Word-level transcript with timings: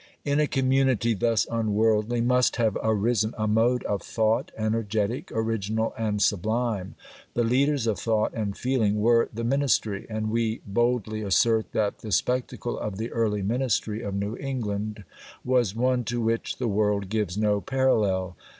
In 0.25 0.39
a 0.39 0.47
community 0.47 1.13
thus 1.13 1.45
unworldly 1.51 2.21
must 2.21 2.55
have 2.55 2.75
arisen 2.81 3.35
a 3.37 3.47
mode 3.47 3.83
of 3.83 4.01
thought, 4.01 4.51
energetic, 4.57 5.31
original, 5.31 5.93
and 5.95 6.19
sublime. 6.23 6.95
The 7.35 7.43
leaders 7.43 7.85
of 7.85 7.99
thought 7.99 8.33
and 8.33 8.57
feeling 8.57 8.99
were 8.99 9.29
the 9.31 9.43
ministry, 9.43 10.07
and 10.09 10.31
we 10.31 10.61
boldly 10.65 11.21
assert 11.21 11.71
that 11.73 11.99
the 11.99 12.11
spectacle 12.11 12.79
of 12.79 12.97
the 12.97 13.11
early 13.11 13.43
ministry 13.43 14.01
of 14.01 14.15
New 14.15 14.35
England 14.37 15.03
was 15.45 15.75
one 15.75 16.03
to 16.05 16.19
which 16.19 16.57
the 16.57 16.67
world 16.67 17.07
gives 17.09 17.37
no 17.37 17.61
parallel. 17.61 18.35